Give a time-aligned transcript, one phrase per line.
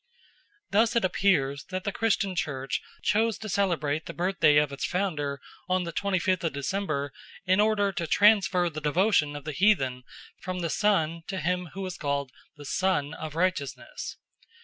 [0.71, 5.39] Thus it appears that the Christian Church chose to celebrate the birthday of its Founder
[5.69, 7.13] on the twenty fifth of December
[7.45, 10.01] in order to transfer the devotion of the heathen
[10.41, 14.17] from the Sun to him who was called the Sun of Righteousness.